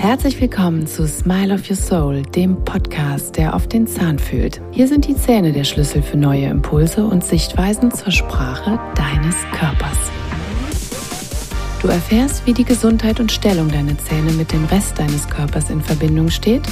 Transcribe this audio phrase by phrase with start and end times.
[0.00, 4.62] Herzlich willkommen zu Smile of Your Soul, dem Podcast, der auf den Zahn fühlt.
[4.70, 9.98] Hier sind die Zähne der Schlüssel für neue Impulse und Sichtweisen zur Sprache deines Körpers.
[11.82, 15.82] Du erfährst, wie die Gesundheit und Stellung deiner Zähne mit dem Rest deines Körpers in
[15.82, 16.62] Verbindung steht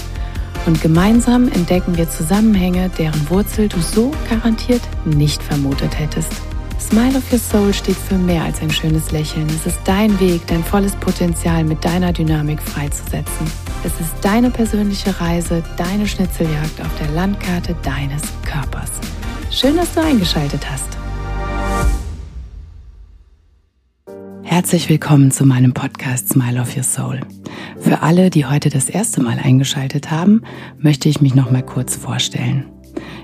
[0.64, 6.32] und gemeinsam entdecken wir Zusammenhänge, deren Wurzel du so garantiert nicht vermutet hättest.
[6.80, 9.46] Smile of Your Soul steht für mehr als ein schönes Lächeln.
[9.48, 13.46] Es ist dein Weg, dein volles Potenzial mit deiner Dynamik freizusetzen.
[13.84, 18.90] Es ist deine persönliche Reise, deine Schnitzeljagd auf der Landkarte deines Körpers.
[19.50, 20.86] Schön, dass du eingeschaltet hast.
[24.42, 27.20] Herzlich willkommen zu meinem Podcast Smile of Your Soul.
[27.81, 30.42] Für alle, die heute das erste Mal eingeschaltet haben,
[30.79, 32.67] möchte ich mich noch mal kurz vorstellen.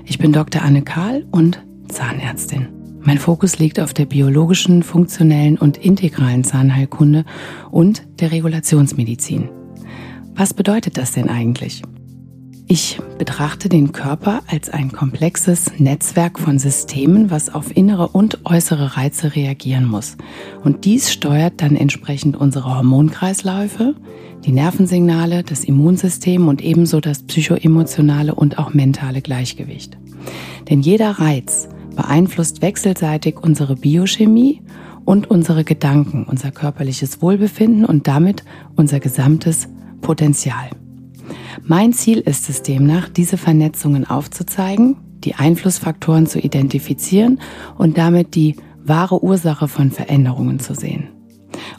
[0.05, 0.61] Ich bin Dr.
[0.61, 2.84] Anne Karl und Zahnärztin.
[3.05, 7.23] Mein Fokus liegt auf der biologischen, funktionellen und integralen Zahnheilkunde
[7.69, 9.47] und der Regulationsmedizin.
[10.33, 11.83] Was bedeutet das denn eigentlich?
[12.67, 18.97] Ich betrachte den Körper als ein komplexes Netzwerk von Systemen, was auf innere und äußere
[18.97, 20.17] Reize reagieren muss.
[20.63, 23.93] Und dies steuert dann entsprechend unsere Hormonkreisläufe,
[24.45, 29.95] die Nervensignale, das Immunsystem und ebenso das psychoemotionale und auch mentale Gleichgewicht.
[30.67, 34.61] Denn jeder Reiz beeinflusst wechselseitig unsere Biochemie
[35.05, 38.43] und unsere Gedanken, unser körperliches Wohlbefinden und damit
[38.75, 39.67] unser gesamtes
[40.01, 40.69] Potenzial.
[41.63, 47.39] Mein Ziel ist es demnach, diese Vernetzungen aufzuzeigen, die Einflussfaktoren zu identifizieren
[47.77, 51.09] und damit die wahre Ursache von Veränderungen zu sehen.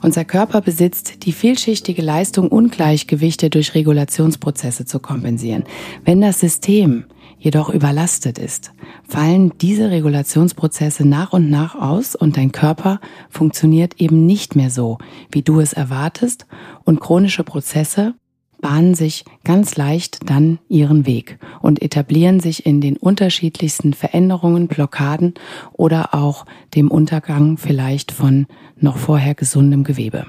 [0.02, 5.64] Unser Körper besitzt die vielschichtige Leistung, Ungleichgewichte durch Regulationsprozesse zu kompensieren.
[6.04, 7.04] Wenn das System
[7.38, 8.72] jedoch überlastet ist,
[9.06, 14.98] fallen diese Regulationsprozesse nach und nach aus und dein Körper funktioniert eben nicht mehr so,
[15.30, 16.46] wie du es erwartest
[16.84, 18.14] und chronische Prozesse
[18.60, 25.34] bahnen sich ganz leicht dann ihren Weg und etablieren sich in den unterschiedlichsten Veränderungen, Blockaden
[25.72, 28.46] oder auch dem Untergang vielleicht von
[28.78, 30.26] noch vorher gesundem Gewebe.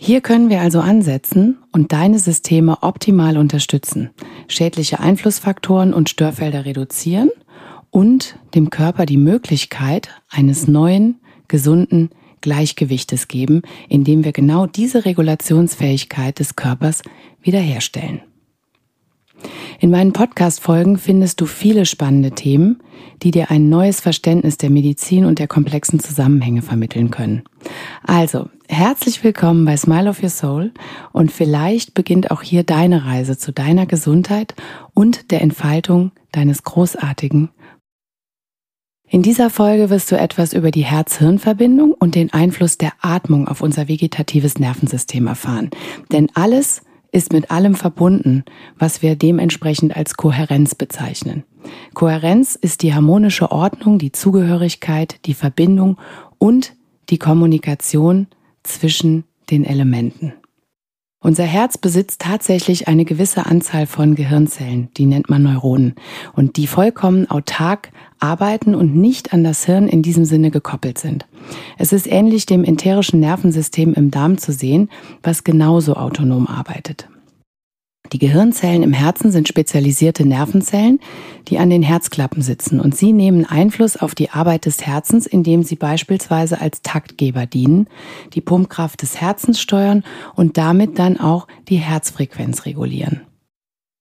[0.00, 4.10] Hier können wir also ansetzen und deine Systeme optimal unterstützen,
[4.46, 7.30] schädliche Einflussfaktoren und Störfelder reduzieren
[7.90, 11.16] und dem Körper die Möglichkeit eines neuen,
[11.48, 12.10] gesunden
[12.42, 17.02] Gleichgewichtes geben, indem wir genau diese Regulationsfähigkeit des Körpers
[17.42, 18.22] wiederherstellen.
[19.80, 22.82] In meinen Podcast-Folgen findest du viele spannende Themen,
[23.22, 27.42] die dir ein neues Verständnis der Medizin und der komplexen Zusammenhänge vermitteln können.
[28.02, 30.72] Also, herzlich willkommen bei Smile of Your Soul
[31.12, 34.54] und vielleicht beginnt auch hier deine Reise zu deiner Gesundheit
[34.94, 37.50] und der Entfaltung deines großartigen
[39.10, 43.62] in dieser Folge wirst du etwas über die Herz-Hirn-Verbindung und den Einfluss der Atmung auf
[43.62, 45.70] unser vegetatives Nervensystem erfahren.
[46.12, 46.82] Denn alles
[47.12, 48.44] ist mit allem verbunden,
[48.78, 51.44] was wir dementsprechend als Kohärenz bezeichnen.
[51.94, 55.98] Kohärenz ist die harmonische Ordnung, die Zugehörigkeit, die Verbindung
[56.38, 56.74] und
[57.10, 58.26] die Kommunikation
[58.62, 60.34] zwischen den Elementen.
[61.20, 65.96] Unser Herz besitzt tatsächlich eine gewisse Anzahl von Gehirnzellen, die nennt man Neuronen,
[66.32, 67.90] und die vollkommen autark
[68.20, 71.26] arbeiten und nicht an das Hirn in diesem Sinne gekoppelt sind.
[71.76, 74.90] Es ist ähnlich dem enterischen Nervensystem im Darm zu sehen,
[75.20, 77.08] was genauso autonom arbeitet.
[78.12, 81.00] Die Gehirnzellen im Herzen sind spezialisierte Nervenzellen,
[81.48, 85.62] die an den Herzklappen sitzen und sie nehmen Einfluss auf die Arbeit des Herzens, indem
[85.62, 87.88] sie beispielsweise als Taktgeber dienen,
[88.32, 90.04] die Pumpkraft des Herzens steuern
[90.34, 93.22] und damit dann auch die Herzfrequenz regulieren.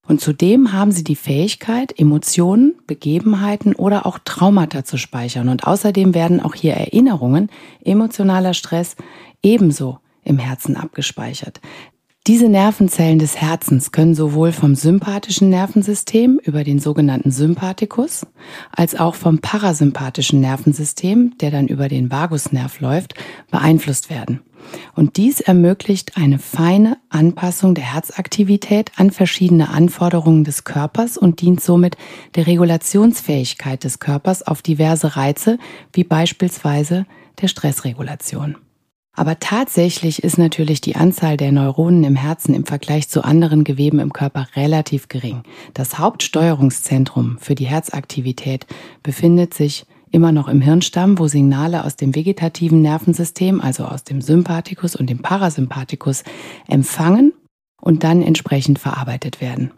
[0.07, 5.50] Und zudem haben sie die Fähigkeit, Emotionen, Begebenheiten oder auch Traumata zu speichern.
[5.50, 7.50] Und außerdem werden auch hier Erinnerungen,
[7.84, 8.96] emotionaler Stress
[9.44, 11.59] ebenso im Herzen abgespeichert.
[12.27, 18.27] Diese Nervenzellen des Herzens können sowohl vom sympathischen Nervensystem über den sogenannten Sympathikus
[18.69, 23.13] als auch vom parasympathischen Nervensystem, der dann über den Vagusnerv läuft,
[23.49, 24.41] beeinflusst werden.
[24.93, 31.61] Und dies ermöglicht eine feine Anpassung der Herzaktivität an verschiedene Anforderungen des Körpers und dient
[31.61, 31.96] somit
[32.35, 35.59] der Regulationsfähigkeit des Körpers auf diverse Reize,
[35.93, 37.05] wie beispielsweise
[37.41, 38.57] der Stressregulation.
[39.17, 43.97] Aber tatsächlich ist natürlich die Anzahl der Neuronen im Herzen im Vergleich zu anderen Geweben
[43.97, 45.41] im Körper relativ gering.
[45.73, 48.67] Das Hauptsteuerungszentrum für die Herzaktivität
[49.02, 54.22] befindet sich immer noch im Hirnstamm, wo Signale aus dem vegetativen Nervensystem, also aus dem
[54.22, 56.23] Sympathikus und dem Parasympathikus,
[56.67, 57.34] empfangen
[57.81, 59.72] und dann entsprechend verarbeitet werden.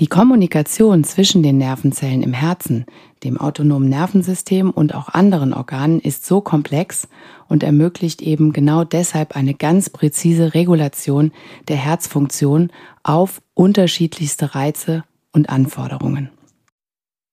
[0.00, 2.84] Die Kommunikation zwischen den Nervenzellen im Herzen,
[3.22, 7.06] dem autonomen Nervensystem und auch anderen Organen ist so komplex
[7.48, 11.30] und ermöglicht eben genau deshalb eine ganz präzise Regulation
[11.68, 12.72] der Herzfunktion
[13.04, 16.30] auf unterschiedlichste Reize und Anforderungen.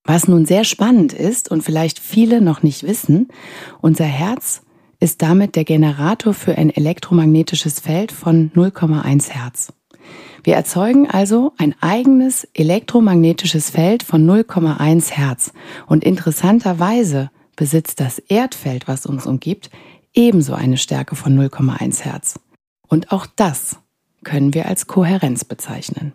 [0.04, 3.30] Was nun sehr spannend ist und vielleicht viele noch nicht wissen,
[3.81, 4.62] unser Herz
[5.00, 9.74] ist damit der Generator für ein elektromagnetisches Feld von 0,1 Hertz.
[10.44, 15.54] Wir erzeugen also ein eigenes elektromagnetisches Feld von 0,1 Hertz.
[15.88, 19.69] Und interessanterweise besitzt das Erdfeld, was uns umgibt,
[20.13, 22.40] ebenso eine Stärke von 0,1 Hertz.
[22.88, 23.78] Und auch das
[24.24, 26.14] können wir als Kohärenz bezeichnen.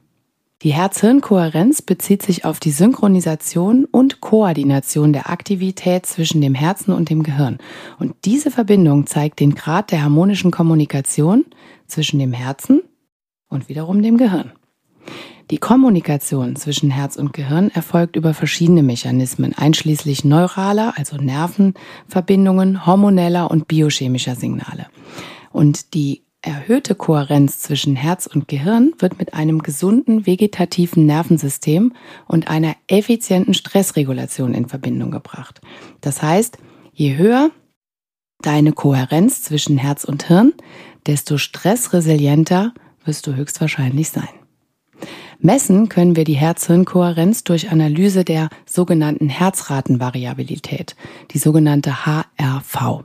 [0.63, 7.11] Die Herz-Hirn-Kohärenz bezieht sich auf die Synchronisation und Koordination der Aktivität zwischen dem Herzen und
[7.11, 7.59] dem Gehirn.
[7.99, 11.45] Und diese Verbindung zeigt den Grad der harmonischen Kommunikation
[11.87, 12.81] zwischen dem Herzen
[13.49, 14.53] und wiederum dem Gehirn.
[15.51, 23.49] Die Kommunikation zwischen Herz und Gehirn erfolgt über verschiedene Mechanismen, einschließlich neuraler, also Nervenverbindungen, hormoneller
[23.51, 24.87] und biochemischer Signale.
[25.53, 31.93] Und die erhöhte Kohärenz zwischen Herz und Gehirn wird mit einem gesunden vegetativen Nervensystem
[32.27, 35.61] und einer effizienten Stressregulation in Verbindung gebracht.
[36.01, 36.59] Das heißt,
[36.93, 37.51] je höher
[38.43, 40.55] deine Kohärenz zwischen Herz und Hirn,
[41.07, 42.75] desto stressresilienter
[43.07, 44.29] wirst du höchstwahrscheinlich sein.
[45.39, 50.97] Messen können wir die Herz-Hirn-Kohärenz durch Analyse der sogenannten Herzratenvariabilität,
[51.33, 53.05] die sogenannte HRV,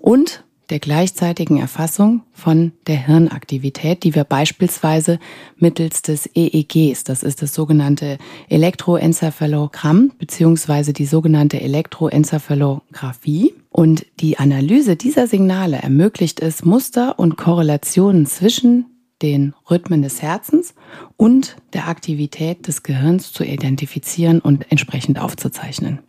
[0.00, 5.18] und der gleichzeitigen Erfassung von der Hirnaktivität, die wir beispielsweise
[5.56, 8.18] mittels des EEGs, das ist das sogenannte
[8.50, 13.54] Elektroenzephalogramm beziehungsweise die sogenannte Elektroenzephalographie.
[13.70, 20.74] Und die Analyse dieser Signale ermöglicht es, Muster und Korrelationen zwischen den Rhythmen des Herzens
[21.16, 26.00] und der Aktivität des Gehirns zu identifizieren und entsprechend aufzuzeichnen.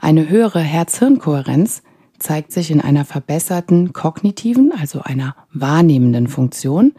[0.00, 1.82] Eine höhere Herz-Hirn-Kohärenz
[2.18, 6.92] zeigt sich in einer verbesserten kognitiven, also einer wahrnehmenden Funktion,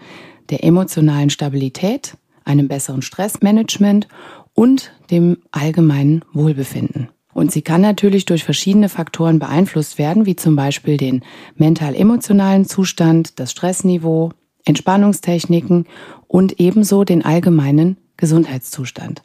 [0.50, 4.07] der emotionalen Stabilität, einem besseren Stressmanagement
[4.54, 7.10] und dem allgemeinen Wohlbefinden.
[7.33, 11.24] Und sie kann natürlich durch verschiedene Faktoren beeinflusst werden, wie zum Beispiel den
[11.56, 14.31] mental-emotionalen Zustand, das Stressniveau,
[14.65, 15.85] Entspannungstechniken
[16.27, 19.23] und ebenso den allgemeinen Gesundheitszustand.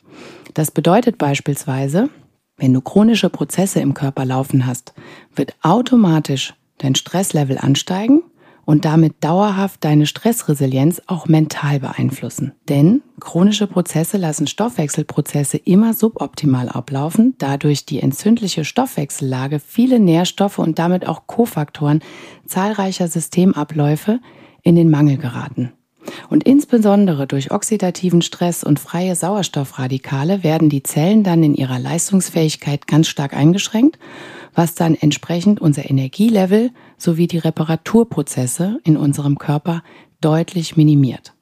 [0.54, 2.08] Das bedeutet beispielsweise,
[2.56, 4.94] wenn du chronische Prozesse im Körper laufen hast,
[5.34, 8.22] wird automatisch dein Stresslevel ansteigen
[8.64, 12.52] und damit dauerhaft deine Stressresilienz auch mental beeinflussen.
[12.68, 20.78] Denn chronische Prozesse lassen Stoffwechselprozesse immer suboptimal ablaufen, dadurch die entzündliche Stoffwechsellage viele Nährstoffe und
[20.78, 22.00] damit auch Kofaktoren
[22.46, 24.20] zahlreicher Systemabläufe
[24.64, 25.72] in den Mangel geraten.
[26.28, 32.86] Und insbesondere durch oxidativen Stress und freie Sauerstoffradikale werden die Zellen dann in ihrer Leistungsfähigkeit
[32.86, 33.98] ganz stark eingeschränkt,
[34.54, 39.82] was dann entsprechend unser Energielevel sowie die Reparaturprozesse in unserem Körper
[40.20, 41.34] deutlich minimiert.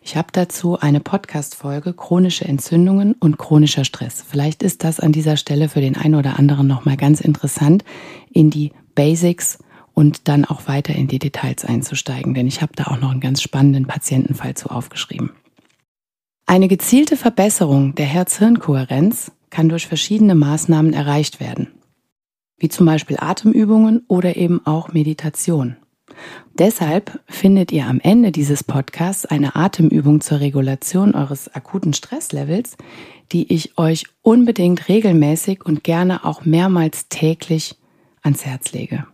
[0.00, 4.22] Ich habe dazu eine Podcast-Folge chronische Entzündungen und chronischer Stress.
[4.26, 7.84] Vielleicht ist das an dieser Stelle für den einen oder anderen nochmal ganz interessant,
[8.30, 9.58] in die Basics
[9.94, 13.20] und dann auch weiter in die Details einzusteigen, denn ich habe da auch noch einen
[13.20, 15.30] ganz spannenden Patientenfall zu aufgeschrieben.
[16.46, 21.68] Eine gezielte Verbesserung der Herz-Hirn-Kohärenz kann durch verschiedene Maßnahmen erreicht werden,
[22.58, 25.76] wie zum Beispiel Atemübungen oder eben auch Meditation.
[26.58, 32.76] Deshalb findet ihr am Ende dieses Podcasts eine Atemübung zur Regulation eures akuten Stresslevels,
[33.32, 37.76] die ich euch unbedingt regelmäßig und gerne auch mehrmals täglich
[38.22, 39.06] ans Herz lege.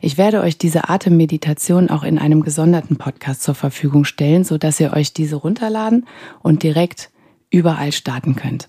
[0.00, 4.80] Ich werde euch diese Atemmeditation auch in einem gesonderten Podcast zur Verfügung stellen, so dass
[4.80, 6.06] ihr euch diese runterladen
[6.42, 7.10] und direkt
[7.50, 8.68] überall starten könnt.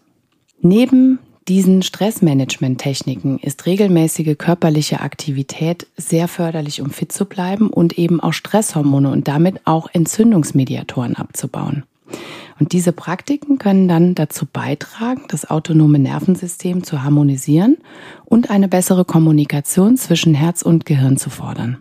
[0.61, 8.19] Neben diesen Stressmanagement-Techniken ist regelmäßige körperliche Aktivität sehr förderlich, um fit zu bleiben und eben
[8.19, 11.83] auch Stresshormone und damit auch Entzündungsmediatoren abzubauen.
[12.59, 17.77] Und diese Praktiken können dann dazu beitragen, das autonome Nervensystem zu harmonisieren
[18.25, 21.77] und eine bessere Kommunikation zwischen Herz und Gehirn zu fordern.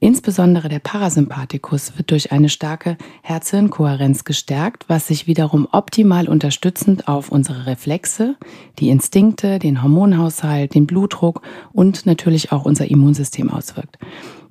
[0.00, 7.30] Insbesondere der Parasympathikus wird durch eine starke Herz-Hirn-Kohärenz gestärkt, was sich wiederum optimal unterstützend auf
[7.30, 8.36] unsere Reflexe,
[8.78, 11.40] die Instinkte, den Hormonhaushalt, den Blutdruck
[11.72, 13.98] und natürlich auch unser Immunsystem auswirkt.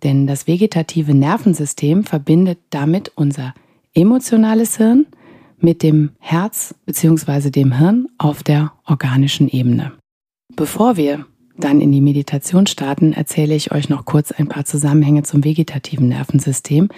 [0.02, 3.54] Denn das vegetative Nervensystem verbindet damit unser
[3.94, 5.06] emotionales Hirn
[5.64, 7.50] mit dem Herz bzw.
[7.50, 9.94] dem Hirn auf der organischen Ebene.
[10.56, 11.26] Bevor wir
[11.58, 16.08] dann in die Meditation starten, erzähle ich euch noch kurz ein paar Zusammenhänge zum vegetativen
[16.08, 16.90] Nervensystem.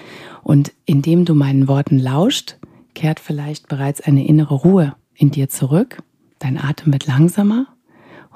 [0.44, 2.58] Und indem du meinen Worten lauscht,
[2.94, 6.02] kehrt vielleicht bereits eine innere Ruhe in dir zurück,
[6.40, 7.68] dein Atem wird langsamer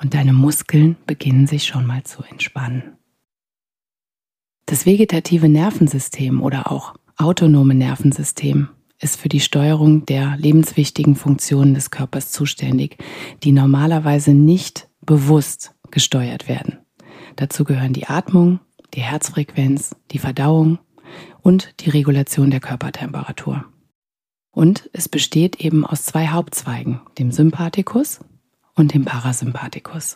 [0.01, 2.97] und deine Muskeln beginnen sich schon mal zu entspannen.
[4.65, 8.69] Das vegetative Nervensystem oder auch autonome Nervensystem
[8.99, 12.97] ist für die Steuerung der lebenswichtigen Funktionen des Körpers zuständig,
[13.43, 16.79] die normalerweise nicht bewusst gesteuert werden.
[17.35, 18.59] Dazu gehören die Atmung,
[18.93, 20.79] die Herzfrequenz, die Verdauung
[21.41, 23.65] und die Regulation der Körpertemperatur.
[24.51, 28.19] Und es besteht eben aus zwei Hauptzweigen, dem Sympathikus
[28.75, 30.15] und dem Parasympathikus.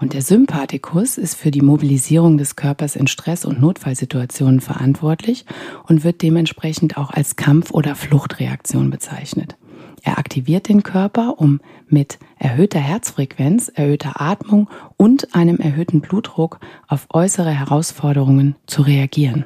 [0.00, 5.44] Und der Sympathikus ist für die Mobilisierung des Körpers in Stress- und Notfallsituationen verantwortlich
[5.86, 9.56] und wird dementsprechend auch als Kampf- oder Fluchtreaktion bezeichnet.
[10.02, 17.06] Er aktiviert den Körper, um mit erhöhter Herzfrequenz, erhöhter Atmung und einem erhöhten Blutdruck auf
[17.10, 19.44] äußere Herausforderungen zu reagieren.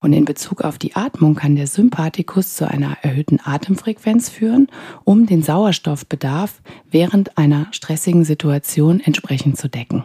[0.00, 4.68] Und in Bezug auf die Atmung kann der Sympathikus zu einer erhöhten Atemfrequenz führen,
[5.04, 10.04] um den Sauerstoffbedarf während einer stressigen Situation entsprechend zu decken.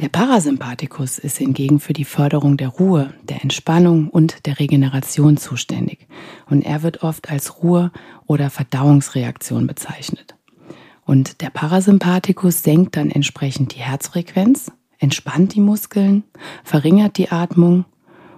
[0.00, 6.06] Der Parasympathikus ist hingegen für die Förderung der Ruhe, der Entspannung und der Regeneration zuständig.
[6.48, 7.90] Und er wird oft als Ruhe-
[8.26, 10.36] oder Verdauungsreaktion bezeichnet.
[11.04, 16.24] Und der Parasympathikus senkt dann entsprechend die Herzfrequenz, entspannt die Muskeln,
[16.64, 17.84] verringert die Atmung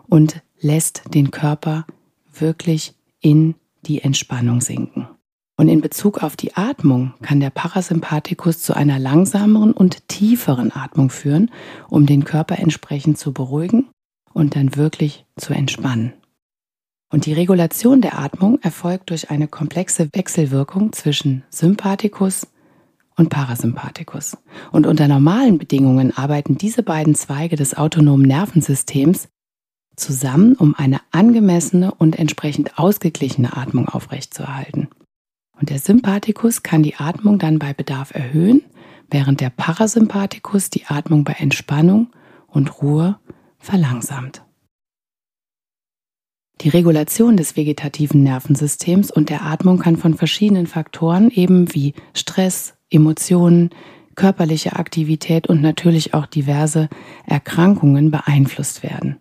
[0.09, 1.87] und lässt den Körper
[2.33, 5.09] wirklich in die Entspannung sinken.
[5.57, 11.11] Und in Bezug auf die Atmung kann der Parasympathikus zu einer langsameren und tieferen Atmung
[11.11, 11.51] führen,
[11.91, 13.89] um den Körper entsprechend zu beruhigen
[14.33, 16.15] und dann wirklich zu entspannen.
[17.13, 22.47] Und die Regulation der Atmung erfolgt durch eine komplexe Wechselwirkung zwischen Sympathikus,
[23.21, 24.39] und Parasympathikus.
[24.73, 29.29] Und unter normalen Bedingungen arbeiten diese beiden Zweige des autonomen Nervensystems
[29.95, 34.89] zusammen, um eine angemessene und entsprechend ausgeglichene Atmung aufrechtzuerhalten.
[35.61, 38.63] Und der Sympathikus kann die Atmung dann bei Bedarf erhöhen,
[39.11, 42.09] während der Parasympathikus die Atmung bei Entspannung
[42.47, 43.19] und Ruhe
[43.59, 44.43] verlangsamt.
[46.63, 52.75] Die Regulation des vegetativen Nervensystems und der Atmung kann von verschiedenen Faktoren eben wie Stress,
[52.91, 53.71] Emotionen,
[54.15, 56.89] körperliche Aktivität und natürlich auch diverse
[57.27, 59.17] Erkrankungen beeinflusst werden.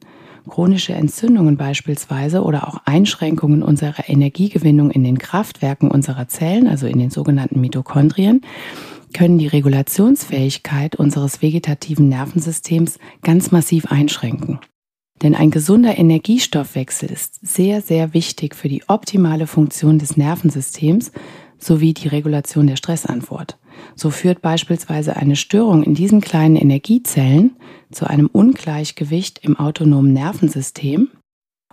[0.50, 6.98] Chronische Entzündungen beispielsweise oder auch Einschränkungen unserer Energiegewinnung in den Kraftwerken unserer Zellen, also in
[6.98, 8.42] den sogenannten Mitochondrien,
[9.14, 14.60] können die Regulationsfähigkeit unseres vegetativen Nervensystems ganz massiv einschränken.
[15.22, 21.12] Denn ein gesunder Energiestoffwechsel ist sehr, sehr wichtig für die optimale Funktion des Nervensystems
[21.60, 23.58] sowie die Regulation der Stressantwort.
[23.96, 27.56] So führt beispielsweise eine Störung in diesen kleinen Energiezellen
[27.92, 31.10] zu einem Ungleichgewicht im autonomen Nervensystem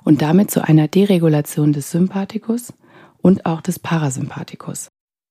[0.05, 2.73] und damit zu einer Deregulation des Sympathikus
[3.19, 4.88] und auch des Parasympathikus.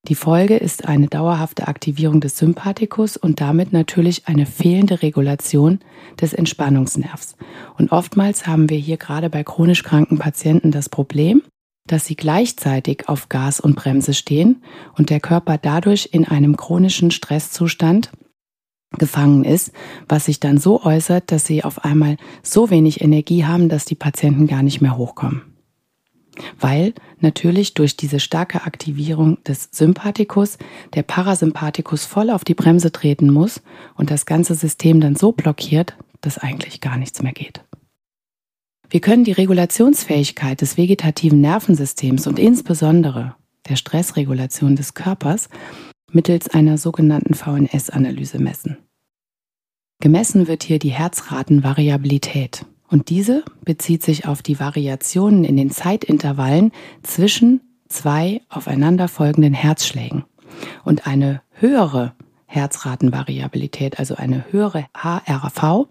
[0.08, 5.80] Die Folge ist eine dauerhafte Aktivierung des Sympathikus und damit natürlich eine fehlende Regulation
[6.22, 7.36] des Entspannungsnervs.
[7.80, 11.42] Und oftmals haben wir hier gerade bei chronisch kranken Patienten das Problem,
[11.88, 14.64] dass sie gleichzeitig auf Gas und Bremse stehen
[14.98, 18.12] und der Körper dadurch in einem chronischen Stresszustand
[18.98, 19.72] gefangen ist,
[20.08, 23.96] was sich dann so äußert, dass sie auf einmal so wenig Energie haben, dass die
[23.96, 25.42] Patienten gar nicht mehr hochkommen.
[26.60, 30.58] Weil natürlich durch diese starke Aktivierung des Sympathikus
[30.94, 33.62] der Parasympathikus voll auf die Bremse treten muss
[33.96, 37.64] und das ganze System dann so blockiert, dass eigentlich gar nichts mehr geht.
[38.90, 43.36] Wir können die Regulationsfähigkeit des vegetativen Nervensystems und insbesondere
[43.68, 45.50] der Stressregulation des Körpers
[46.12, 48.78] mittels einer sogenannten VNS-Analyse messen.
[50.02, 56.72] Gemessen wird hier die Herzratenvariabilität und diese bezieht sich auf die Variationen in den Zeitintervallen
[57.02, 60.26] zwischen zwei aufeinanderfolgenden Herzschlägen.
[60.84, 62.14] Und eine höhere
[62.56, 65.88] Herzratenvariabilität, also eine höhere HRV,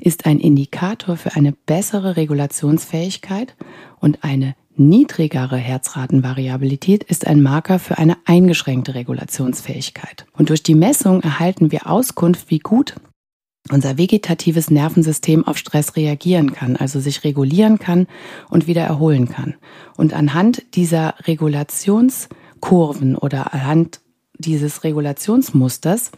[0.00, 3.54] ist ein Indikator für eine bessere Regulationsfähigkeit
[4.00, 10.26] und eine niedrigere Herzratenvariabilität ist ein Marker für eine eingeschränkte Regulationsfähigkeit.
[10.32, 12.94] Und durch die Messung erhalten wir Auskunft, wie gut
[13.70, 18.06] unser vegetatives Nervensystem auf Stress reagieren kann, also sich regulieren kann
[18.48, 19.54] und wieder erholen kann.
[19.96, 24.00] Und anhand dieser Regulationskurven oder anhand
[24.38, 26.12] dieses Regulationsmusters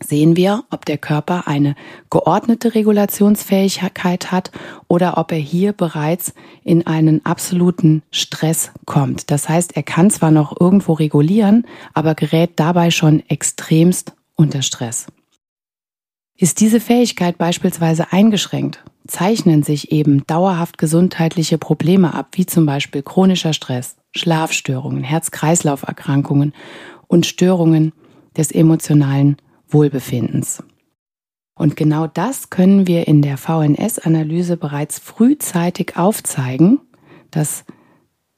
[0.00, 1.74] sehen wir, ob der Körper eine
[2.10, 4.50] geordnete Regulationsfähigkeit hat
[4.88, 9.30] oder ob er hier bereits in einen absoluten Stress kommt.
[9.30, 15.06] Das heißt, er kann zwar noch irgendwo regulieren, aber gerät dabei schon extremst unter Stress.
[16.36, 23.02] Ist diese Fähigkeit beispielsweise eingeschränkt, zeichnen sich eben dauerhaft gesundheitliche Probleme ab, wie zum Beispiel
[23.02, 26.52] chronischer Stress, Schlafstörungen, Herz-Kreislauf-Erkrankungen
[27.12, 27.92] und Störungen
[28.38, 29.36] des emotionalen
[29.68, 30.64] Wohlbefindens.
[31.54, 36.80] Und genau das können wir in der VNS-Analyse bereits frühzeitig aufzeigen,
[37.30, 37.64] dass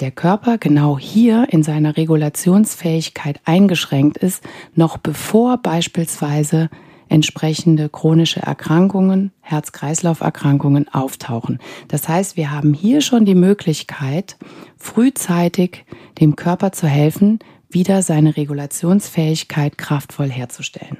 [0.00, 4.42] der Körper genau hier in seiner Regulationsfähigkeit eingeschränkt ist,
[4.74, 6.68] noch bevor beispielsweise
[7.08, 11.60] entsprechende chronische Erkrankungen, Herz-Kreislauf-Erkrankungen auftauchen.
[11.86, 14.36] Das heißt, wir haben hier schon die Möglichkeit,
[14.76, 15.84] frühzeitig
[16.18, 17.38] dem Körper zu helfen,
[17.68, 20.98] wieder seine Regulationsfähigkeit kraftvoll herzustellen.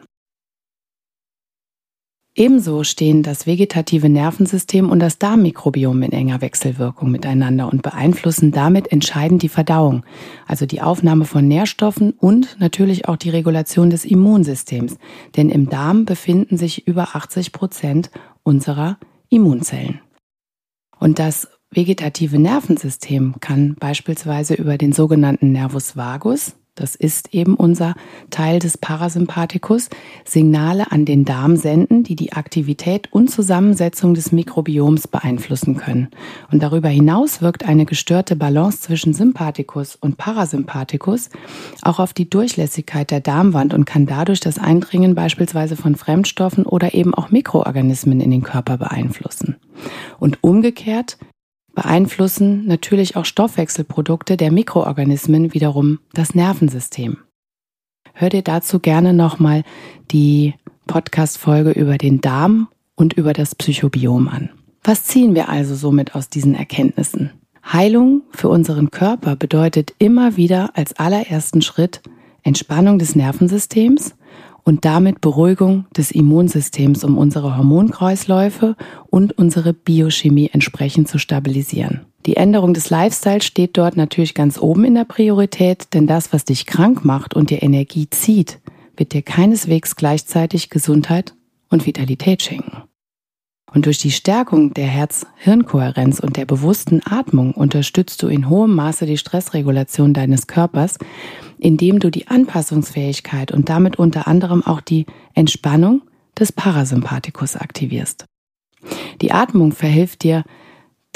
[2.37, 8.91] Ebenso stehen das vegetative Nervensystem und das Darmmikrobiom in enger Wechselwirkung miteinander und beeinflussen damit
[8.91, 10.05] entscheidend die Verdauung,
[10.49, 14.97] also die Aufnahme von Nährstoffen und natürlich auch die Regulation des Immunsystems.
[15.37, 18.11] Denn im Darm befinden sich über 80 Prozent
[18.43, 20.01] unserer Immunzellen.
[20.99, 27.95] Und das vegetative Nervensystem kann beispielsweise über den sogenannten Nervus vagus, das ist eben unser
[28.31, 29.91] Teil des Parasympathikus,
[30.25, 36.09] Signale an den Darm senden, die die Aktivität und Zusammensetzung des Mikrobioms beeinflussen können.
[36.51, 41.31] Und darüber hinaus wirkt eine gestörte Balance zwischen Sympathikus und Parasympathikus
[41.83, 46.93] auch auf die Durchlässigkeit der Darmwand und kann dadurch das Eindringen beispielsweise von Fremdstoffen oder
[46.95, 49.57] eben auch Mikroorganismen in den Körper beeinflussen.
[50.19, 51.19] Und umgekehrt
[51.75, 57.19] beeinflussen natürlich auch Stoffwechselprodukte der Mikroorganismen wiederum das Nervensystem.
[58.13, 59.65] Hör dir dazu gerne nochmal
[60.11, 60.55] die
[60.87, 64.51] Podcast-Folge über den Darm und über das Psychobiom an.
[64.83, 67.31] Was ziehen wir also somit aus diesen Erkenntnissen?
[67.73, 72.03] Heilung für unseren Körper bedeutet immer wieder als allerersten Schritt
[72.43, 74.15] Entspannung des Nervensystems
[74.65, 78.77] und damit Beruhigung des Immunsystems, um unsere Hormonkreisläufe
[79.09, 82.01] und unsere Biochemie entsprechend zu stabilisieren.
[82.27, 86.47] Die Änderung des Lifestyles steht dort natürlich ganz oben in der Priorität, denn das, was
[86.47, 88.61] dich krank macht und dir Energie zieht,
[88.97, 91.35] wird dir keineswegs gleichzeitig Gesundheit
[91.69, 92.85] und Vitalität schenken.
[93.75, 99.05] Und durch die Stärkung der Herz-Hirn-Kohärenz und der bewussten Atmung unterstützt du in hohem Maße
[99.05, 100.97] die Stressregulation deines Körpers,
[101.59, 106.03] indem du die Anpassungsfähigkeit und damit unter anderem auch die Entspannung
[106.39, 108.25] des Parasympathikus aktivierst.
[109.21, 110.45] Die Atmung verhilft dir,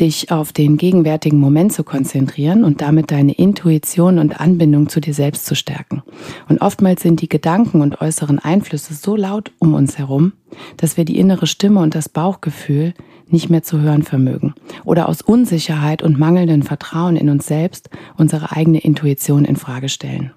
[0.01, 5.14] dich auf den gegenwärtigen Moment zu konzentrieren und damit deine Intuition und Anbindung zu dir
[5.14, 6.03] selbst zu stärken.
[6.48, 10.35] Und oftmals sind die Gedanken und äußeren Einflüsse so laut um uns herum,
[10.77, 12.94] dass wir die innere Stimme und das Bauchgefühl
[13.33, 18.53] nicht mehr zu hören vermögen oder aus Unsicherheit und mangelndem Vertrauen in uns selbst unsere
[18.53, 20.33] eigene Intuition in Frage stellen.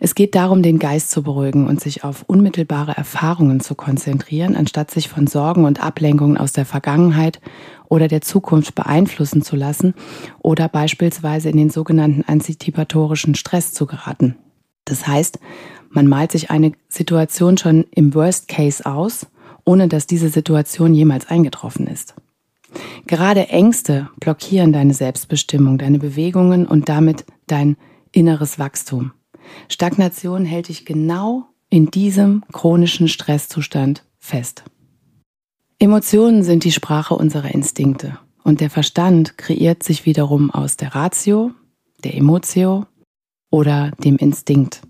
[0.00, 4.90] Es geht darum, den Geist zu beruhigen und sich auf unmittelbare Erfahrungen zu konzentrieren, anstatt
[4.90, 7.40] sich von Sorgen und Ablenkungen aus der Vergangenheit
[7.88, 9.94] oder der Zukunft beeinflussen zu lassen
[10.38, 14.36] oder beispielsweise in den sogenannten antizipatorischen Stress zu geraten.
[14.84, 15.40] Das heißt,
[15.90, 19.26] man malt sich eine Situation schon im Worst Case aus,
[19.68, 22.14] ohne dass diese Situation jemals eingetroffen ist.
[23.06, 27.76] Gerade Ängste blockieren deine Selbstbestimmung, deine Bewegungen und damit dein
[28.10, 29.12] inneres Wachstum.
[29.68, 34.64] Stagnation hält dich genau in diesem chronischen Stresszustand fest.
[35.78, 41.50] Emotionen sind die Sprache unserer Instinkte und der Verstand kreiert sich wiederum aus der Ratio,
[42.04, 42.86] der Emotio
[43.50, 44.80] oder dem Instinkt,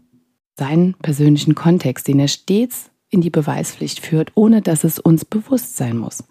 [0.57, 5.77] seinen persönlichen Kontext, den er stets in die Beweispflicht führt, ohne dass es uns bewusst
[5.77, 6.25] sein muss.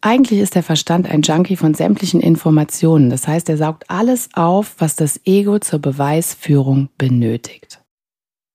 [0.00, 3.08] Eigentlich ist der Verstand ein Junkie von sämtlichen Informationen.
[3.08, 7.82] Das heißt, er saugt alles auf, was das Ego zur Beweisführung benötigt.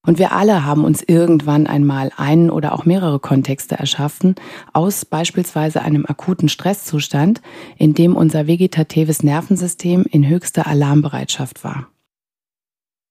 [0.06, 4.36] Und wir alle haben uns irgendwann einmal einen oder auch mehrere Kontexte erschaffen,
[4.72, 7.42] aus beispielsweise einem akuten Stresszustand,
[7.78, 11.88] in dem unser vegetatives Nervensystem in höchster Alarmbereitschaft war.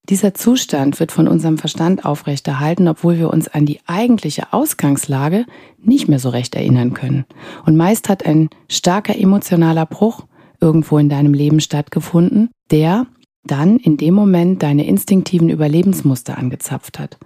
[0.08, 5.46] Dieser Zustand wird von unserem Verstand aufrechterhalten, obwohl wir uns an die eigentliche Ausgangslage
[5.82, 7.24] nicht mehr so recht erinnern können.
[7.64, 10.26] Und meist hat ein starker emotionaler Bruch
[10.60, 13.06] irgendwo in deinem Leben stattgefunden, der
[13.44, 17.18] dann in dem Moment deine instinktiven Überlebensmuster angezapft hat.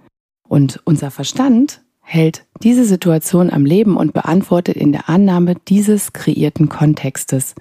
[0.47, 6.67] Und unser Verstand hält diese Situation am Leben und beantwortet in der Annahme dieses kreierten
[6.67, 7.53] Kontextes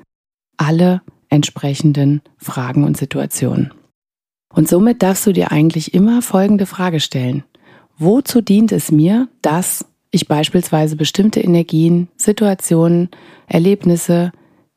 [0.57, 3.73] alle entsprechenden Fragen und Situationen.
[4.53, 7.45] Und somit darfst du dir eigentlich immer folgende Frage stellen.
[7.97, 13.11] Wozu dient es mir, dass ich beispielsweise bestimmte Energien, Situationen,
[13.47, 14.33] Erlebnisse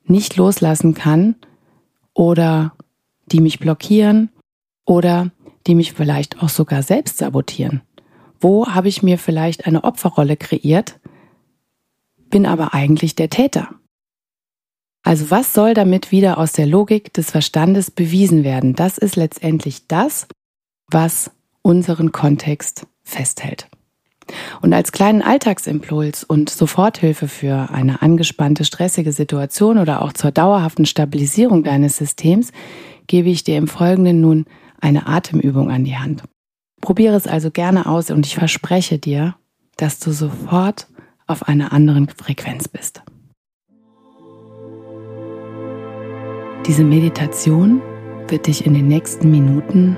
[0.06, 1.36] nicht loslassen kann
[2.14, 2.74] oder
[3.32, 4.30] die mich blockieren
[4.86, 5.32] oder
[5.66, 7.82] die mich vielleicht auch sogar selbst sabotieren?
[8.40, 11.00] Wo habe ich mir vielleicht eine Opferrolle kreiert,
[12.30, 13.70] bin aber eigentlich der Täter?
[15.04, 18.74] Also was soll damit wieder aus der Logik des Verstandes bewiesen werden?
[18.74, 20.28] Das ist letztendlich das,
[20.89, 21.30] was
[21.62, 23.68] unseren Kontext festhält.
[24.62, 30.86] Und als kleinen Alltagsimpuls und Soforthilfe für eine angespannte, stressige Situation oder auch zur dauerhaften
[30.86, 32.52] Stabilisierung deines Systems
[33.08, 34.46] gebe ich dir im Folgenden nun
[34.80, 36.24] eine Atemübung an die Hand.
[36.80, 39.36] Probiere es also gerne aus und ich verspreche dir,
[39.76, 40.88] dass du sofort
[41.28, 43.02] auf einer anderen Frequenz bist.
[46.65, 47.82] Diese Meditation
[48.30, 49.97] wird dich in den nächsten Minuten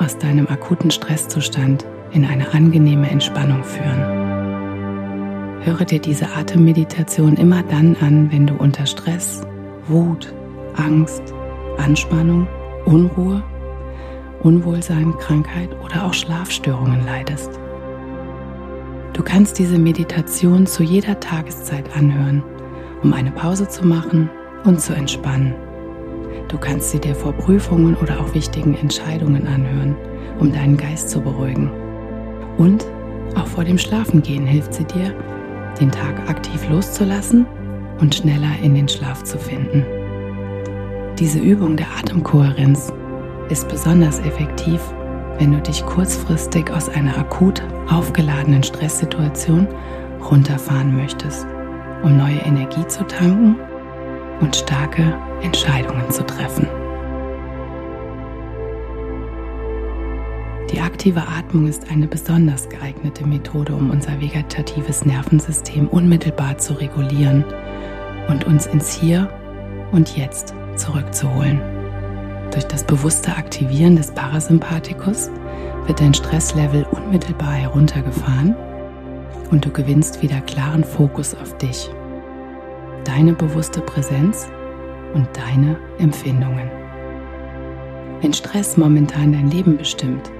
[0.00, 5.60] aus deinem akuten Stresszustand in eine angenehme Entspannung führen.
[5.62, 9.42] Höre dir diese Atemmeditation immer dann an, wenn du unter Stress,
[9.86, 10.34] Wut,
[10.74, 11.22] Angst,
[11.78, 12.48] Anspannung,
[12.86, 13.40] Unruhe,
[14.42, 17.60] Unwohlsein, Krankheit oder auch Schlafstörungen leidest.
[19.12, 22.42] Du kannst diese Meditation zu jeder Tageszeit anhören,
[23.04, 24.28] um eine Pause zu machen
[24.64, 25.54] und zu entspannen.
[26.50, 29.94] Du kannst sie dir vor Prüfungen oder auch wichtigen Entscheidungen anhören,
[30.40, 31.70] um deinen Geist zu beruhigen.
[32.58, 32.84] Und
[33.36, 35.14] auch vor dem Schlafengehen hilft sie dir,
[35.80, 37.46] den Tag aktiv loszulassen
[38.00, 39.86] und schneller in den Schlaf zu finden.
[41.20, 42.92] Diese Übung der Atemkohärenz
[43.48, 44.80] ist besonders effektiv,
[45.38, 49.68] wenn du dich kurzfristig aus einer akut aufgeladenen Stresssituation
[50.28, 51.46] runterfahren möchtest,
[52.02, 53.56] um neue Energie zu tanken
[54.40, 56.66] und starke Entscheidungen zu treffen.
[60.72, 67.44] Die aktive Atmung ist eine besonders geeignete Methode, um unser vegetatives Nervensystem unmittelbar zu regulieren
[68.28, 69.28] und uns ins Hier
[69.90, 71.60] und Jetzt zurückzuholen.
[72.52, 75.30] Durch das bewusste Aktivieren des Parasympathikus
[75.86, 78.54] wird dein Stresslevel unmittelbar heruntergefahren
[79.50, 81.90] und du gewinnst wieder klaren Fokus auf dich,
[83.10, 84.48] deine bewusste Präsenz
[85.14, 86.70] und deine Empfindungen.
[88.20, 90.30] Wenn Stress momentan dein Leben bestimmt,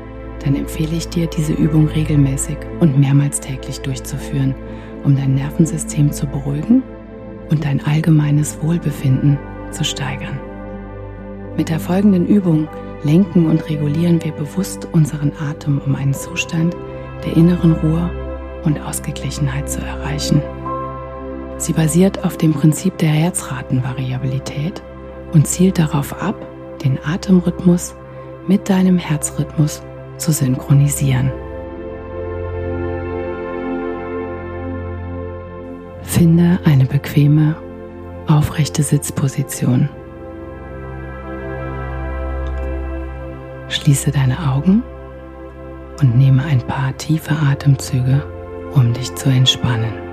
[0.44, 4.54] dann empfehle ich dir, diese Übung regelmäßig und mehrmals täglich durchzuführen,
[5.02, 6.85] um dein Nervensystem zu beruhigen
[7.50, 9.37] und dein allgemeines Wohlbefinden
[9.72, 10.38] zu steigern.
[11.56, 12.68] Mit der folgenden Übung
[13.02, 16.76] lenken und regulieren wir bewusst unseren Atem, um einen Zustand
[17.24, 18.11] der inneren Ruhe
[18.64, 20.40] und Ausgeglichenheit zu erreichen.
[21.61, 24.83] Sie basiert auf dem Prinzip der Herzratenvariabilität
[25.35, 26.35] und zielt darauf ab,
[26.83, 27.94] den Atemrhythmus
[28.49, 29.83] mit deinem Herzrhythmus
[30.16, 31.31] zu synchronisieren.
[36.01, 37.55] Finde eine bequeme,
[38.27, 39.90] aufrechte Sitzposition.
[43.68, 44.83] Schließe deine Augen
[46.01, 48.25] und nehme ein paar tiefe Atemzüge,
[48.73, 50.10] um dich zu entspannen.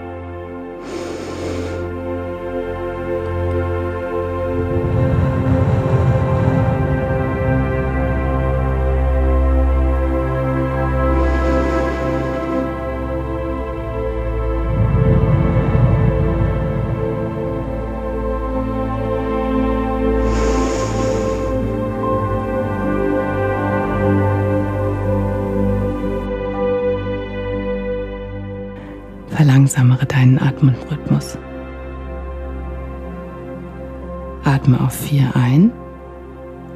[34.98, 35.72] Vier ein.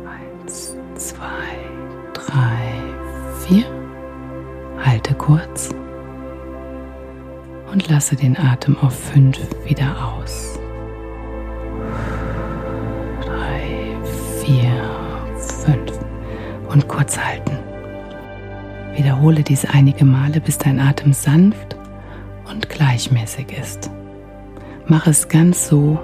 [0.05, 1.25] Eins, zwei,
[2.13, 2.73] drei,
[3.45, 3.65] vier.
[4.83, 5.69] Halte kurz
[7.71, 10.59] und lasse den Atem auf fünf wieder aus.
[13.21, 13.95] Drei,
[14.43, 14.71] vier,
[15.37, 15.99] fünf
[16.69, 17.57] und kurz halten.
[18.95, 21.77] Wiederhole dies einige Male, bis dein Atem sanft
[22.49, 23.89] und gleichmäßig ist.
[24.87, 25.99] Mach es ganz so,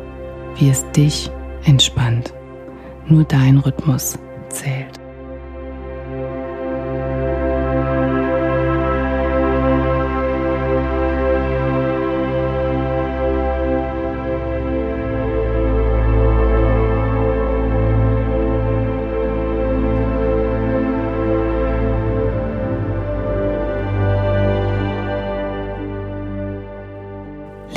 [0.58, 1.30] wie es dich
[1.68, 2.34] entspannt.
[3.06, 4.18] Nur dein Rhythmus
[4.50, 4.97] zählt.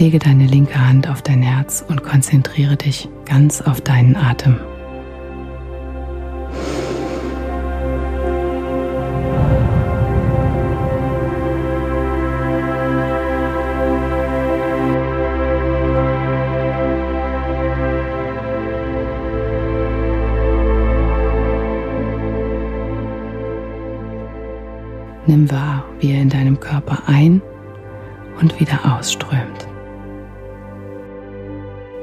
[0.01, 4.59] Lege deine linke Hand auf dein Herz und konzentriere dich ganz auf deinen Atem.
[25.27, 27.43] Nimm wahr, wie er in deinem Körper ein
[28.41, 29.70] und wieder ausströmt.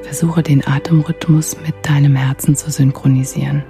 [0.08, 3.62] Versuche den Atemrhythmus mit deinem Herzen zu synchronisieren.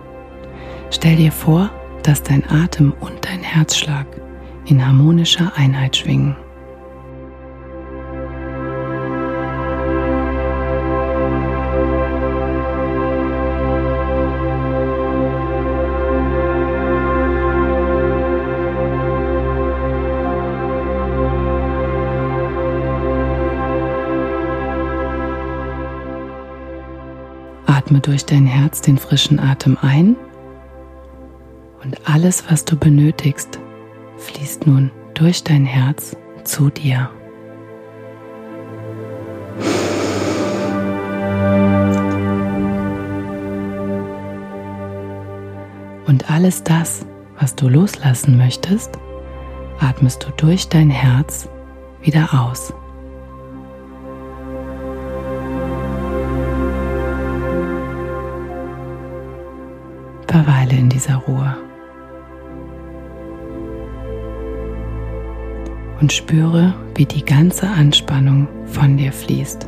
[0.93, 1.69] Stell dir vor,
[2.05, 4.07] dass dein Atem und dein Herzschlag
[4.65, 6.37] in harmonischer Einheit schwingen.
[28.09, 30.17] Durch dein Herz den frischen Atem ein
[31.85, 33.61] und alles, was du benötigst,
[34.17, 37.11] fließt nun durch dein Herz zu dir.
[46.07, 47.05] Und alles das,
[47.39, 48.93] was du loslassen möchtest,
[49.81, 51.47] atmest du durch dein Herz
[52.01, 52.73] wieder aus.
[60.29, 61.57] Verweile in dieser Ruhe.
[66.01, 69.67] Und spüre, wie die ganze Anspannung von dir fließt.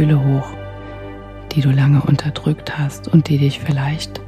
[0.00, 0.54] Gefühle hoch,
[1.52, 4.18] die du lange unterdrückt hast und die dich vielleicht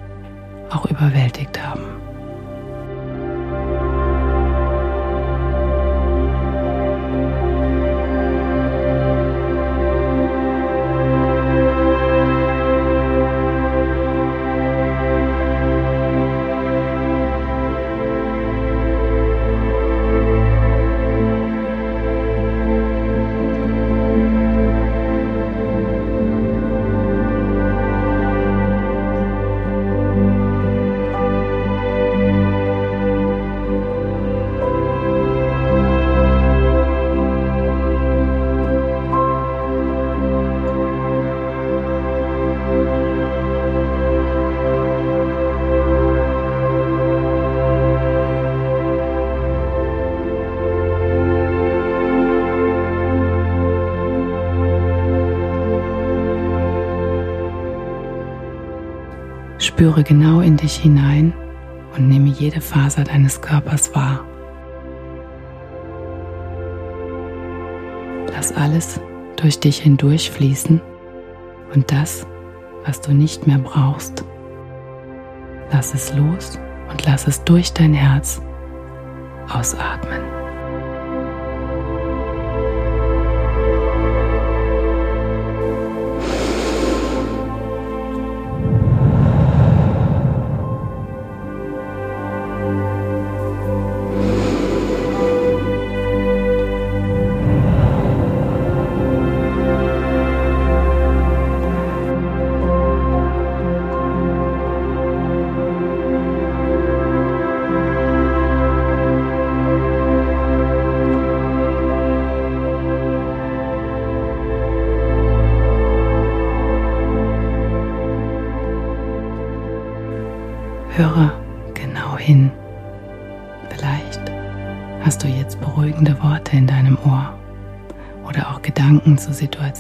[0.69, 1.92] auch überwältigt haben.
[59.83, 61.35] Spüre genau in dich hinein
[61.97, 64.25] und nehme jede Faser deines Körpers wahr.
[68.33, 69.01] Lass alles
[69.35, 70.81] durch dich hindurch fließen
[71.75, 72.25] und das,
[72.87, 74.25] was du nicht mehr brauchst,
[75.73, 78.41] lass es los und lass es durch dein Herz
[79.53, 80.42] ausatmen.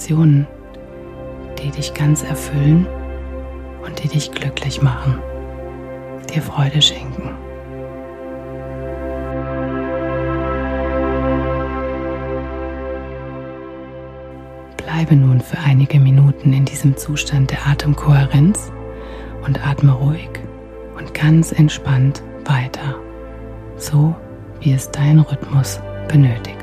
[0.02, 0.46] Zu Situationen,
[1.58, 2.86] die dich ganz erfüllen
[3.84, 5.18] und die dich glücklich machen,
[6.32, 7.30] dir Freude schenken.
[14.76, 18.72] Bleibe nun für einige Minuten in diesem Zustand der Atemkohärenz
[19.46, 20.30] und atme ruhig
[20.98, 22.96] und ganz entspannt weiter,
[23.76, 24.14] so
[24.60, 26.61] wie es dein Rhythmus benötigt.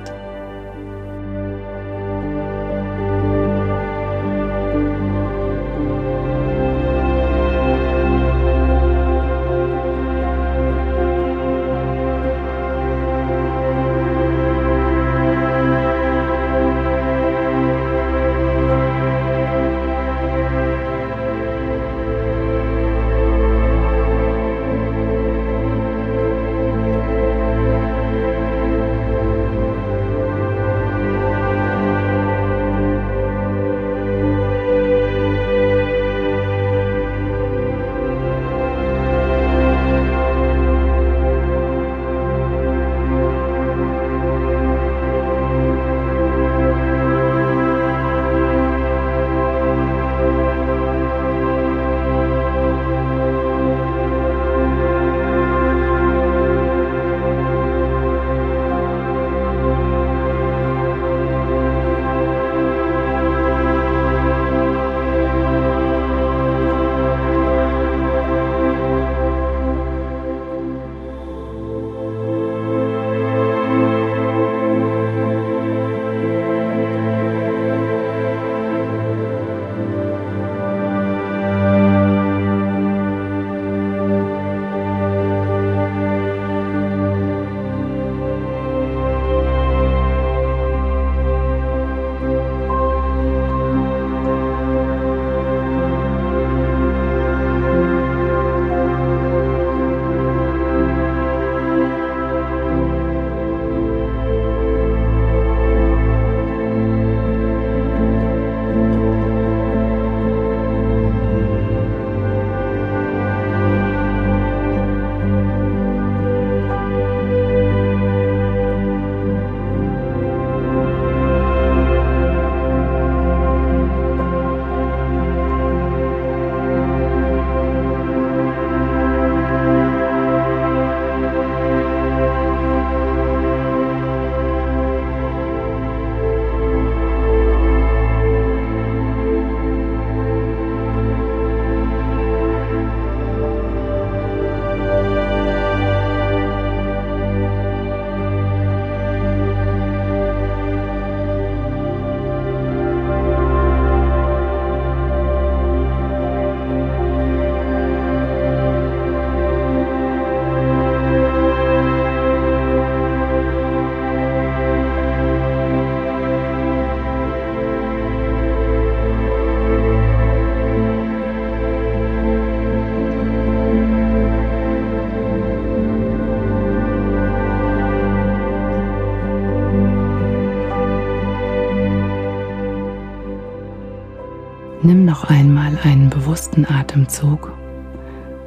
[186.29, 187.51] Bewussten Atemzug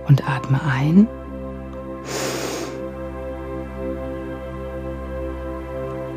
[0.07, 1.09] und atme ein.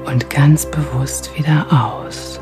[0.06, 2.40] Und ganz bewusst wieder aus.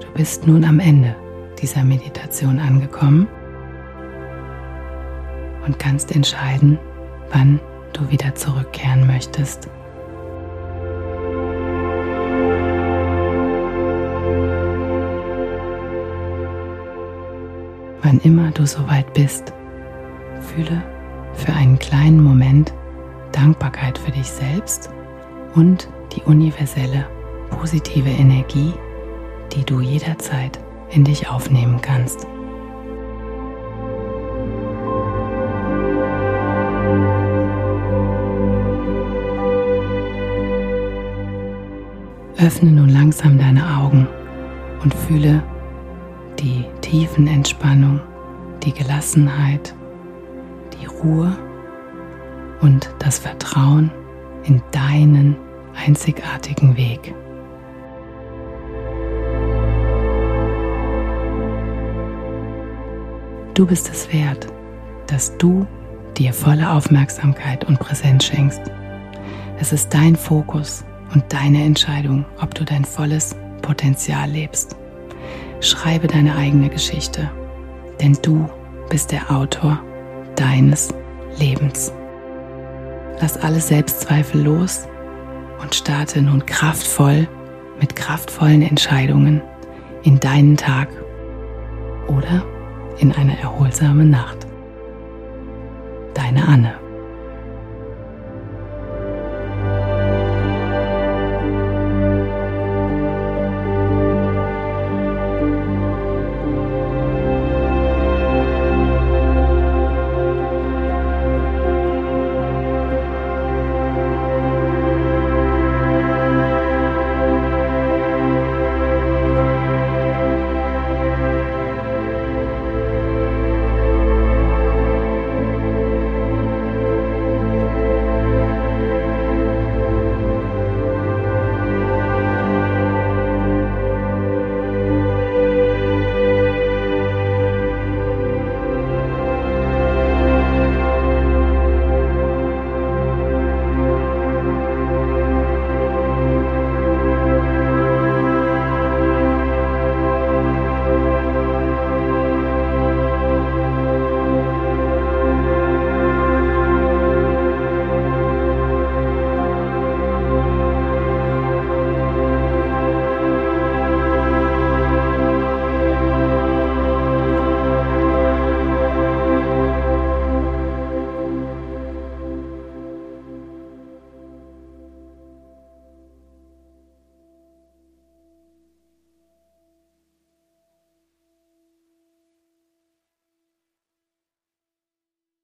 [0.00, 1.14] Du bist nun am Ende
[1.60, 3.28] dieser Meditation angekommen
[5.66, 6.78] und kannst entscheiden,
[7.32, 7.60] wann
[7.92, 9.68] du wieder zurückkehren möchtest.
[18.06, 19.52] Wann immer du soweit bist,
[20.40, 20.80] fühle
[21.34, 22.72] für einen kleinen Moment
[23.32, 24.90] Dankbarkeit für dich selbst
[25.56, 27.04] und die universelle
[27.50, 28.72] positive Energie,
[29.52, 32.28] die du jederzeit in dich aufnehmen kannst.
[42.38, 44.06] Öffne nun langsam deine Augen
[44.84, 45.42] und fühle
[46.38, 48.00] die tiefen Entspannung,
[48.62, 49.74] die Gelassenheit,
[50.80, 51.36] die Ruhe
[52.60, 53.90] und das Vertrauen
[54.44, 55.36] in deinen
[55.74, 57.14] einzigartigen Weg.
[63.54, 64.46] Du bist es wert,
[65.06, 65.66] dass du
[66.16, 68.60] dir volle Aufmerksamkeit und Präsenz schenkst.
[69.58, 74.75] Es ist dein Fokus und deine Entscheidung, ob du dein volles Potenzial lebst.
[75.60, 77.30] Schreibe deine eigene Geschichte,
[78.00, 78.48] denn du
[78.88, 79.82] bist der Autor
[80.36, 80.92] deines
[81.38, 81.92] Lebens.
[83.20, 84.86] Lass alle Selbstzweifel los
[85.62, 87.26] und starte nun kraftvoll
[87.80, 89.42] mit kraftvollen Entscheidungen
[90.02, 90.88] in deinen Tag
[92.08, 92.44] oder
[92.98, 94.46] in eine erholsame Nacht.
[96.14, 96.85] Deine Anne.